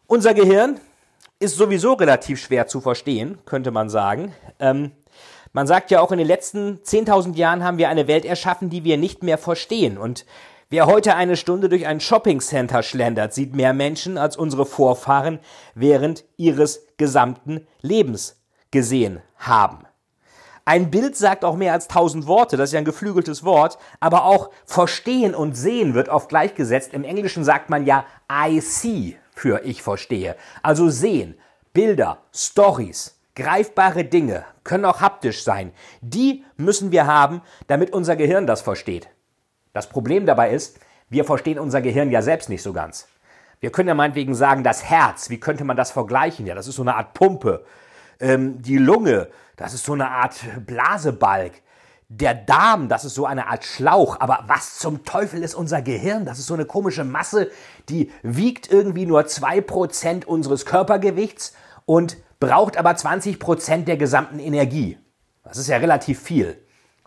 Unser 0.08 0.34
Gehirn 0.34 0.79
ist 1.39 1.55
sowieso 1.55 1.93
relativ 1.93 2.41
schwer 2.41 2.67
zu 2.67 2.81
verstehen, 2.81 3.38
könnte 3.46 3.72
man 3.72 3.89
sagen. 3.89 4.34
Ähm, 4.60 4.91
man 5.53 5.67
sagt 5.67 5.89
ja 5.91 6.01
auch, 6.01 6.12
in 6.12 6.17
den 6.17 6.27
letzten 6.27 6.79
10.000 6.84 7.36
Jahren 7.36 7.63
haben 7.63 7.77
wir 7.77 7.89
eine 7.89 8.08
Welt 8.08 8.25
erschaffen, 8.25 8.69
die 8.69 8.84
wir 8.84 8.98
nicht 8.98 9.24
mehr 9.24 9.38
verstehen. 9.38 9.98
Und 9.98 10.25
Wer 10.71 10.85
heute 10.85 11.15
eine 11.15 11.35
Stunde 11.35 11.67
durch 11.67 11.88
ein 11.88 11.99
Shoppingcenter 11.99 12.83
schlendert, 12.83 13.33
sieht 13.33 13.55
mehr 13.55 13.73
Menschen 13.73 14.19
als 14.19 14.38
unsere 14.38 14.67
Vorfahren 14.67 15.39
während 15.73 16.25
ihres 16.38 16.85
gesamten 16.97 17.65
Lebens 17.81 18.39
gesehen 18.69 19.23
haben. 19.38 19.88
Ein 20.65 20.91
Bild 20.91 21.17
sagt 21.17 21.43
auch 21.43 21.55
mehr 21.55 21.73
als 21.73 21.88
tausend 21.88 22.27
Worte, 22.27 22.55
das 22.55 22.69
ist 22.69 22.73
ja 22.73 22.77
ein 22.77 22.85
geflügeltes 22.85 23.43
Wort, 23.43 23.79
aber 23.99 24.25
auch 24.25 24.51
verstehen 24.63 25.33
und 25.33 25.57
sehen 25.57 25.95
wird 25.95 26.07
oft 26.07 26.29
gleichgesetzt. 26.29 26.93
Im 26.93 27.03
Englischen 27.03 27.43
sagt 27.43 27.71
man 27.71 27.88
ja 27.88 28.05
I 28.31 28.59
see 28.59 29.17
für 29.33 29.65
ich 29.65 29.81
verstehe. 29.81 30.35
Also 30.61 30.89
sehen, 30.89 31.33
Bilder, 31.73 32.19
Stories, 32.31 33.19
greifbare 33.35 34.03
Dinge, 34.03 34.45
können 34.63 34.85
auch 34.85 35.01
haptisch 35.01 35.43
sein. 35.43 35.71
Die 36.01 36.45
müssen 36.57 36.91
wir 36.91 37.07
haben, 37.07 37.41
damit 37.65 37.91
unser 37.91 38.15
Gehirn 38.15 38.45
das 38.45 38.61
versteht. 38.61 39.09
Das 39.73 39.88
Problem 39.88 40.25
dabei 40.25 40.51
ist, 40.51 40.79
wir 41.09 41.25
verstehen 41.25 41.59
unser 41.59 41.81
Gehirn 41.81 42.11
ja 42.11 42.21
selbst 42.21 42.49
nicht 42.49 42.61
so 42.61 42.73
ganz. 42.73 43.07
Wir 43.59 43.71
können 43.71 43.89
ja 43.89 43.95
meinetwegen 43.95 44.35
sagen, 44.35 44.63
das 44.63 44.83
Herz, 44.83 45.29
wie 45.29 45.39
könnte 45.39 45.65
man 45.65 45.75
das 45.75 45.91
vergleichen? 45.91 46.45
Ja, 46.45 46.55
das 46.55 46.67
ist 46.67 46.75
so 46.75 46.81
eine 46.81 46.95
Art 46.95 47.13
Pumpe. 47.13 47.65
Ähm, 48.19 48.61
die 48.61 48.77
Lunge, 48.77 49.27
das 49.57 49.73
ist 49.73 49.85
so 49.85 49.93
eine 49.93 50.09
Art 50.09 50.35
Blasebalg. 50.65 51.61
Der 52.07 52.33
Darm, 52.33 52.88
das 52.89 53.05
ist 53.05 53.15
so 53.15 53.25
eine 53.25 53.47
Art 53.47 53.65
Schlauch. 53.65 54.19
Aber 54.19 54.43
was 54.47 54.77
zum 54.77 55.03
Teufel 55.03 55.43
ist 55.43 55.55
unser 55.55 55.81
Gehirn? 55.81 56.25
Das 56.25 56.39
ist 56.39 56.47
so 56.47 56.53
eine 56.53 56.65
komische 56.65 57.03
Masse, 57.03 57.51
die 57.89 58.11
wiegt 58.23 58.71
irgendwie 58.71 59.05
nur 59.05 59.21
2% 59.21 60.25
unseres 60.25 60.65
Körpergewichts 60.65 61.53
und 61.85 62.17
braucht 62.39 62.77
aber 62.77 62.91
20% 62.91 63.83
der 63.83 63.97
gesamten 63.97 64.39
Energie. 64.39 64.97
Das 65.43 65.57
ist 65.57 65.67
ja 65.67 65.77
relativ 65.77 66.21
viel. 66.21 66.57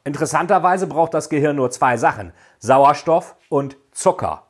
Interessanterweise 0.04 0.87
braucht 0.87 1.14
das 1.14 1.28
Gehirn 1.28 1.56
nur 1.56 1.71
zwei 1.71 1.97
Sachen, 1.97 2.32
Sauerstoff 2.59 3.37
und 3.49 3.76
Zucker. 3.92 4.47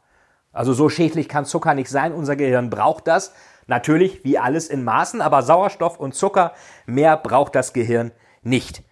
Also 0.53 0.73
so 0.73 0.89
schädlich 0.89 1.29
kann 1.29 1.45
Zucker 1.45 1.75
nicht 1.75 1.91
sein, 1.91 2.13
unser 2.13 2.37
Gehirn 2.37 2.71
braucht 2.71 3.07
das. 3.07 3.33
Natürlich 3.67 4.25
wie 4.25 4.39
alles 4.39 4.69
in 4.69 4.83
Maßen, 4.83 5.21
aber 5.21 5.43
Sauerstoff 5.43 5.99
und 5.99 6.15
Zucker, 6.15 6.53
mehr 6.87 7.17
braucht 7.17 7.55
das 7.55 7.73
Gehirn 7.73 8.13
nicht. 8.43 8.83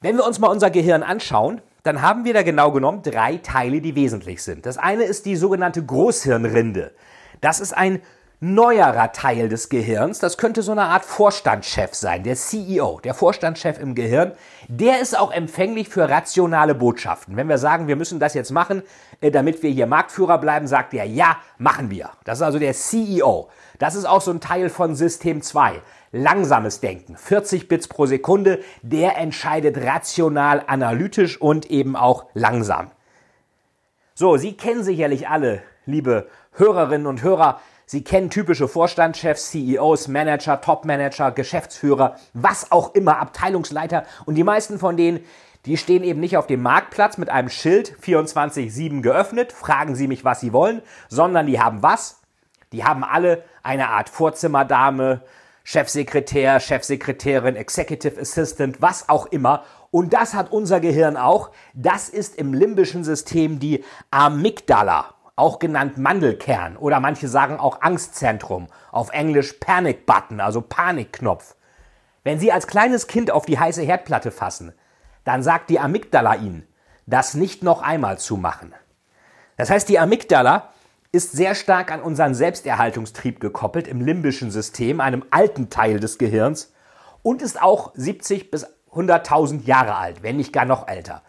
Wenn 0.00 0.16
wir 0.16 0.26
uns 0.26 0.38
mal 0.38 0.48
unser 0.48 0.70
Gehirn 0.70 1.02
anschauen, 1.02 1.60
dann 1.82 2.02
haben 2.02 2.24
wir 2.24 2.34
da 2.34 2.42
genau 2.42 2.70
genommen 2.72 3.02
drei 3.02 3.38
Teile, 3.38 3.80
die 3.80 3.94
wesentlich 3.94 4.42
sind. 4.42 4.66
Das 4.66 4.76
eine 4.76 5.04
ist 5.04 5.24
die 5.24 5.36
sogenannte 5.36 5.84
Großhirnrinde. 5.84 6.92
Das 7.40 7.60
ist 7.60 7.72
ein 7.72 8.02
neuerer 8.40 9.12
Teil 9.12 9.48
des 9.48 9.68
Gehirns. 9.68 10.20
Das 10.20 10.38
könnte 10.38 10.62
so 10.62 10.72
eine 10.72 10.84
Art 10.84 11.04
Vorstandschef 11.04 11.94
sein, 11.94 12.22
der 12.22 12.36
CEO, 12.36 13.00
der 13.02 13.14
Vorstandschef 13.14 13.78
im 13.80 13.94
Gehirn. 13.94 14.32
Der 14.68 15.00
ist 15.00 15.18
auch 15.18 15.32
empfänglich 15.32 15.88
für 15.88 16.08
rationale 16.08 16.74
Botschaften. 16.74 17.36
Wenn 17.36 17.48
wir 17.48 17.58
sagen, 17.58 17.88
wir 17.88 17.96
müssen 17.96 18.20
das 18.20 18.34
jetzt 18.34 18.52
machen, 18.52 18.82
äh, 19.20 19.30
damit 19.30 19.62
wir 19.62 19.70
hier 19.70 19.86
Marktführer 19.86 20.38
bleiben, 20.38 20.68
sagt 20.68 20.94
er, 20.94 21.04
ja, 21.04 21.38
machen 21.58 21.90
wir. 21.90 22.10
Das 22.24 22.38
ist 22.38 22.42
also 22.42 22.58
der 22.58 22.74
CEO. 22.74 23.48
Das 23.78 23.94
ist 23.94 24.04
auch 24.04 24.20
so 24.20 24.30
ein 24.30 24.40
Teil 24.40 24.70
von 24.70 24.94
System 24.94 25.42
2. 25.42 25.82
Langsames 26.10 26.80
Denken, 26.80 27.16
40 27.16 27.68
Bits 27.68 27.86
pro 27.86 28.06
Sekunde, 28.06 28.60
der 28.82 29.18
entscheidet 29.18 29.76
rational, 29.84 30.62
analytisch 30.66 31.40
und 31.40 31.70
eben 31.70 31.96
auch 31.96 32.26
langsam. 32.32 32.90
So, 34.14 34.36
Sie 34.36 34.56
kennen 34.56 34.82
sicherlich 34.82 35.28
alle, 35.28 35.62
liebe 35.84 36.28
Hörerinnen 36.52 37.06
und 37.06 37.22
Hörer, 37.22 37.60
Sie 37.90 38.04
kennen 38.04 38.28
typische 38.28 38.68
Vorstandschefs, 38.68 39.50
CEOs, 39.50 40.08
Manager, 40.08 40.60
Topmanager, 40.60 41.30
Geschäftsführer, 41.32 42.16
was 42.34 42.70
auch 42.70 42.94
immer, 42.94 43.18
Abteilungsleiter. 43.18 44.04
Und 44.26 44.34
die 44.34 44.44
meisten 44.44 44.78
von 44.78 44.98
denen, 44.98 45.20
die 45.64 45.78
stehen 45.78 46.04
eben 46.04 46.20
nicht 46.20 46.36
auf 46.36 46.46
dem 46.46 46.60
Marktplatz 46.60 47.16
mit 47.16 47.30
einem 47.30 47.48
Schild 47.48 47.96
24-7 48.02 49.00
geöffnet, 49.00 49.52
fragen 49.52 49.94
Sie 49.94 50.06
mich, 50.06 50.22
was 50.22 50.40
Sie 50.40 50.52
wollen, 50.52 50.82
sondern 51.08 51.46
die 51.46 51.60
haben 51.60 51.82
was? 51.82 52.20
Die 52.72 52.84
haben 52.84 53.04
alle 53.04 53.42
eine 53.62 53.88
Art 53.88 54.10
Vorzimmerdame, 54.10 55.22
Chefsekretär, 55.64 56.60
Chefsekretärin, 56.60 57.56
Executive 57.56 58.20
Assistant, 58.20 58.82
was 58.82 59.08
auch 59.08 59.24
immer. 59.24 59.64
Und 59.90 60.12
das 60.12 60.34
hat 60.34 60.52
unser 60.52 60.80
Gehirn 60.80 61.16
auch. 61.16 61.52
Das 61.72 62.10
ist 62.10 62.36
im 62.36 62.52
limbischen 62.52 63.02
System 63.02 63.58
die 63.58 63.82
Amygdala 64.10 65.14
auch 65.38 65.58
genannt 65.58 65.98
Mandelkern 65.98 66.76
oder 66.76 67.00
manche 67.00 67.28
sagen 67.28 67.58
auch 67.58 67.80
Angstzentrum, 67.80 68.66
auf 68.90 69.10
Englisch 69.10 69.54
Panic 69.54 70.06
Button, 70.06 70.40
also 70.40 70.60
Panikknopf. 70.60 71.54
Wenn 72.24 72.38
Sie 72.38 72.52
als 72.52 72.66
kleines 72.66 73.06
Kind 73.06 73.30
auf 73.30 73.46
die 73.46 73.58
heiße 73.58 73.82
Herdplatte 73.82 74.30
fassen, 74.30 74.72
dann 75.24 75.42
sagt 75.42 75.70
die 75.70 75.80
Amygdala 75.80 76.34
Ihnen, 76.34 76.66
das 77.06 77.34
nicht 77.34 77.62
noch 77.62 77.82
einmal 77.82 78.18
zu 78.18 78.36
machen. 78.36 78.74
Das 79.56 79.70
heißt, 79.70 79.88
die 79.88 79.98
Amygdala 79.98 80.72
ist 81.10 81.32
sehr 81.32 81.54
stark 81.54 81.90
an 81.90 82.02
unseren 82.02 82.34
Selbsterhaltungstrieb 82.34 83.40
gekoppelt 83.40 83.88
im 83.88 84.00
limbischen 84.00 84.50
System, 84.50 85.00
einem 85.00 85.24
alten 85.30 85.70
Teil 85.70 86.00
des 86.00 86.18
Gehirns 86.18 86.74
und 87.22 87.42
ist 87.42 87.60
auch 87.60 87.92
70 87.94 88.50
bis 88.50 88.66
100.000 88.92 89.64
Jahre 89.64 89.96
alt, 89.96 90.22
wenn 90.22 90.36
nicht 90.36 90.52
gar 90.52 90.64
noch 90.64 90.86
älter. 90.86 91.22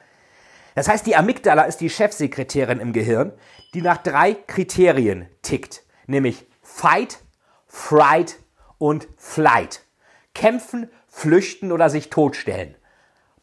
Das 0.75 0.87
heißt, 0.87 1.05
die 1.05 1.15
Amygdala 1.15 1.63
ist 1.63 1.81
die 1.81 1.89
Chefsekretärin 1.89 2.79
im 2.79 2.93
Gehirn, 2.93 3.33
die 3.73 3.81
nach 3.81 3.97
drei 3.97 4.33
Kriterien 4.33 5.27
tickt, 5.41 5.83
nämlich 6.07 6.45
Fight, 6.61 7.19
Fright 7.67 8.37
und 8.77 9.07
Flight. 9.17 9.81
Kämpfen, 10.33 10.89
flüchten 11.07 11.71
oder 11.71 11.89
sich 11.89 12.09
totstellen. 12.09 12.75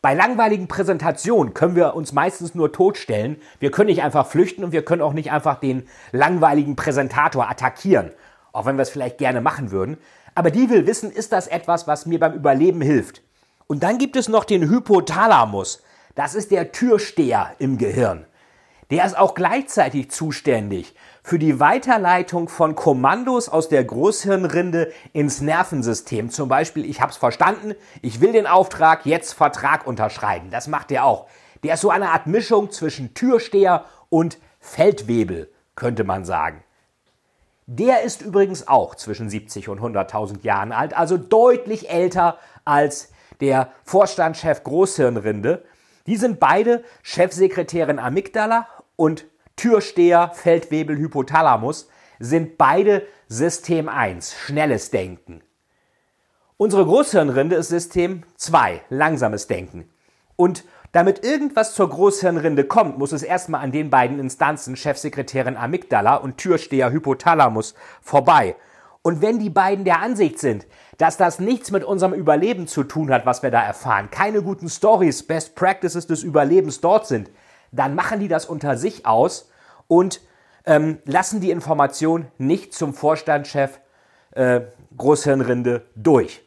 Bei 0.03 0.15
langweiligen 0.15 0.69
Präsentationen 0.69 1.53
können 1.53 1.75
wir 1.75 1.95
uns 1.95 2.13
meistens 2.13 2.55
nur 2.55 2.73
totstellen. 2.73 3.39
Wir 3.59 3.71
können 3.71 3.89
nicht 3.89 4.03
einfach 4.03 4.27
flüchten 4.27 4.63
und 4.63 4.73
wir 4.73 4.85
können 4.85 5.03
auch 5.03 5.13
nicht 5.13 5.33
einfach 5.33 5.59
den 5.59 5.89
langweiligen 6.13 6.77
Präsentator 6.77 7.51
attackieren, 7.51 8.13
auch 8.53 8.67
wenn 8.67 8.77
wir 8.77 8.83
es 8.83 8.91
vielleicht 8.91 9.19
gerne 9.19 9.41
machen 9.41 9.73
würden. 9.73 9.99
Aber 10.35 10.51
die 10.51 10.71
will 10.71 10.87
wissen, 10.87 11.11
ist 11.11 11.33
das 11.33 11.49
etwas, 11.49 11.89
was 11.89 12.07
mir 12.07 12.21
beim 12.21 12.35
Überleben 12.35 12.83
hilft? 12.83 13.23
Und 13.67 13.83
dann 13.83 13.99
gibt 13.99 14.17
es 14.17 14.29
noch 14.29 14.45
den 14.45 14.71
Hypothalamus. 14.71 15.83
Das 16.17 16.35
ist 16.35 16.51
der 16.51 16.73
Türsteher 16.73 17.55
im 17.59 17.77
Gehirn. 17.77 18.25
Der 18.91 19.05
ist 19.05 19.19
auch 19.19 19.35
gleichzeitig 19.35 20.11
zuständig 20.11 20.95
für 21.23 21.39
die 21.39 21.61
Weiterleitung 21.61 22.49
von 22.49 22.75
Kommandos 22.75 23.51
aus 23.51 23.69
der 23.69 23.85
Großhirnrinde 23.85 24.93
ins 25.13 25.43
Nervensystem. 25.43 26.31
Zum 26.31 26.49
Beispiel, 26.49 26.89
ich 26.89 27.03
habe 27.03 27.13
es 27.13 27.19
verstanden, 27.19 27.75
ich 28.01 28.23
will 28.23 28.33
den 28.33 28.47
Auftrag, 28.47 29.05
jetzt 29.05 29.35
Vertrag 29.35 29.87
unterschreiben. 29.87 30.49
Das 30.51 30.69
macht 30.69 30.91
er 30.91 31.05
auch. 31.05 31.27
Der 31.65 31.75
ist 31.75 31.83
so 31.83 31.91
eine 31.91 32.09
Art 32.09 32.27
Mischung 32.27 32.71
zwischen 32.71 33.13
Türsteher 33.13 33.85
und 34.09 34.39
Feldwebel, 34.59 35.51
könnte 35.75 36.05
man 36.05 36.25
sagen. 36.25 36.65
Der 37.67 38.03
ist 38.03 38.23
übrigens 38.23 38.69
auch 38.69 38.95
zwischen 38.95 39.29
70 39.29 39.69
und 39.69 39.81
100.000 39.81 40.45
Jahren 40.45 40.73
alt, 40.73 40.97
also 40.97 41.19
deutlich 41.19 41.91
älter 41.91 42.39
als 42.65 43.13
der 43.41 43.71
Vorstandschef 43.85 44.65
Großhirnrinde. 44.65 45.63
Die 46.07 46.17
sind 46.17 46.41
beide 46.41 46.85
Chefsekretärin 47.03 47.99
Amygdala 47.99 48.69
und 48.97 49.27
Türsteher 49.57 50.31
Feldwebel 50.35 50.97
Hypothalamus 50.97 51.89
sind 52.19 52.59
beide 52.59 53.07
System 53.29 53.89
1, 53.89 54.35
schnelles 54.35 54.91
Denken. 54.91 55.43
Unsere 56.59 56.85
Großhirnrinde 56.85 57.57
ist 57.57 57.69
System 57.69 58.23
2, 58.37 58.83
langsames 58.89 59.47
Denken. 59.47 59.91
Und 60.37 60.65
damit 60.93 61.25
irgendwas 61.25 61.75
zur 61.75 61.91
Großhirnrinde 61.91 62.65
kommt, 62.65 62.99
muss 62.99 63.13
es 63.13 63.23
erstmal 63.23 63.63
an 63.63 63.73
den 63.73 63.91
beiden 63.91 64.19
Instanzen 64.19 64.77
Chefsekretärin 64.77 65.57
Amygdala 65.57 66.17
und 66.17 66.39
Türsteher 66.39 66.91
Hypothalamus 66.91 67.75
vorbei. 68.01 68.57
Und 69.03 69.21
wenn 69.21 69.39
die 69.39 69.51
beiden 69.51 69.85
der 69.85 70.01
Ansicht 70.01 70.39
sind, 70.39 70.67
dass 70.99 71.17
das 71.17 71.39
nichts 71.39 71.71
mit 71.71 71.85
unserem 71.85 72.15
Überleben 72.15 72.67
zu 72.67 72.85
tun 72.85 73.11
hat, 73.11 73.27
was 73.27 73.43
wir 73.43 73.51
da 73.51 73.63
erfahren, 73.63 74.11
keine 74.11 74.43
guten 74.43 74.69
Stories, 74.69 75.27
Best 75.27 75.55
Practices 75.55 76.07
des 76.07 76.23
Überlebens 76.23 76.81
dort 76.81 77.07
sind, 77.07 77.31
dann 77.73 77.95
machen 77.95 78.21
die 78.21 78.29
das 78.29 78.47
unter 78.47 78.77
sich 78.77 79.07
aus 79.07 79.51
und 79.89 80.21
ähm, 80.65 80.99
lassen 81.05 81.41
die 81.41 81.51
Information 81.51 82.27
nicht 82.39 82.73
zum 82.73 82.95
Vorstandschef 82.95 83.81
äh, 84.33 84.63
Großhirnrinde 84.97 85.83
durch. 85.95 86.43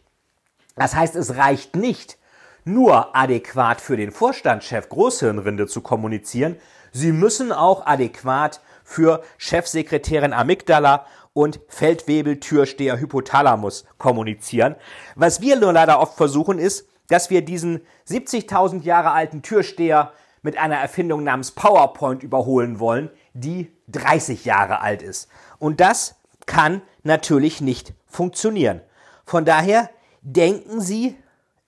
Das 0.75 0.95
heißt, 0.95 1.15
es 1.15 1.35
reicht 1.35 1.75
nicht, 1.75 2.17
nur 2.65 3.15
adäquat 3.15 3.81
für 3.81 3.97
den 3.97 4.11
Vorstandschef 4.11 4.89
Großhirnrinde 4.89 5.67
zu 5.67 5.81
kommunizieren, 5.81 6.57
sie 6.91 7.11
müssen 7.11 7.51
auch 7.51 7.85
adäquat 7.85 8.61
für 8.83 9.23
Chefsekretärin 9.37 10.33
Amygdala 10.33 11.05
und 11.33 11.59
Feldwebel-Türsteher 11.67 12.99
Hypothalamus 12.99 13.85
kommunizieren. 13.97 14.75
Was 15.15 15.41
wir 15.41 15.55
nur 15.57 15.73
leider 15.73 15.99
oft 15.99 16.15
versuchen 16.15 16.59
ist, 16.59 16.87
dass 17.07 17.29
wir 17.29 17.43
diesen 17.43 17.81
70.000 18.07 18.83
Jahre 18.83 19.11
alten 19.11 19.41
Türsteher 19.41 20.13
mit 20.41 20.57
einer 20.57 20.77
Erfindung 20.77 21.23
namens 21.23 21.51
PowerPoint 21.51 22.23
überholen 22.23 22.79
wollen, 22.79 23.09
die 23.33 23.71
30 23.89 24.45
Jahre 24.45 24.81
alt 24.81 25.01
ist. 25.01 25.27
Und 25.57 25.81
das 25.81 26.15
kann 26.45 26.81
natürlich 27.03 27.61
nicht 27.61 27.93
funktionieren. 28.05 28.81
Von 29.25 29.45
daher 29.45 29.89
denken 30.21 30.81
Sie 30.81 31.15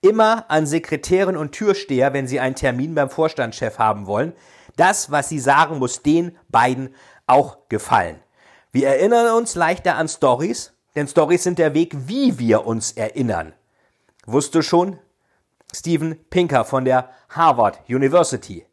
immer 0.00 0.50
an 0.50 0.66
Sekretärin 0.66 1.36
und 1.36 1.52
Türsteher, 1.52 2.12
wenn 2.12 2.26
Sie 2.26 2.40
einen 2.40 2.56
Termin 2.56 2.94
beim 2.94 3.10
Vorstandschef 3.10 3.78
haben 3.78 4.06
wollen. 4.06 4.32
Das, 4.76 5.10
was 5.10 5.28
Sie 5.28 5.38
sagen, 5.38 5.78
muss 5.78 6.02
den 6.02 6.36
beiden 6.48 6.94
auch 7.26 7.68
gefallen. 7.68 8.21
Wir 8.74 8.88
erinnern 8.88 9.36
uns 9.36 9.54
leichter 9.54 9.96
an 9.96 10.08
Stories, 10.08 10.72
denn 10.94 11.06
Stories 11.06 11.42
sind 11.42 11.58
der 11.58 11.74
Weg, 11.74 11.94
wie 12.06 12.38
wir 12.38 12.66
uns 12.66 12.92
erinnern. 12.92 13.52
Wusste 14.24 14.62
schon 14.62 14.98
Steven 15.74 16.16
Pinker 16.30 16.64
von 16.64 16.86
der 16.86 17.10
Harvard 17.28 17.80
University. 17.86 18.64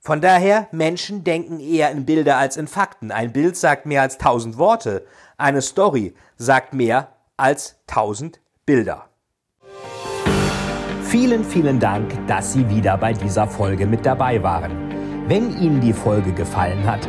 Von 0.00 0.20
daher, 0.20 0.66
Menschen 0.72 1.22
denken 1.22 1.60
eher 1.60 1.92
in 1.92 2.04
Bilder 2.04 2.36
als 2.36 2.56
in 2.56 2.66
Fakten. 2.66 3.12
Ein 3.12 3.32
Bild 3.32 3.56
sagt 3.56 3.86
mehr 3.86 4.02
als 4.02 4.18
tausend 4.18 4.58
Worte. 4.58 5.06
Eine 5.36 5.62
Story 5.62 6.14
sagt 6.36 6.74
mehr 6.74 7.12
als 7.36 7.76
tausend 7.86 8.40
Bilder. 8.66 9.08
Vielen, 11.04 11.44
vielen 11.44 11.78
Dank, 11.78 12.26
dass 12.26 12.54
Sie 12.54 12.68
wieder 12.68 12.98
bei 12.98 13.12
dieser 13.12 13.46
Folge 13.46 13.86
mit 13.86 14.04
dabei 14.04 14.42
waren. 14.42 15.28
Wenn 15.28 15.56
Ihnen 15.62 15.80
die 15.80 15.92
Folge 15.92 16.32
gefallen 16.32 16.84
hat, 16.84 17.08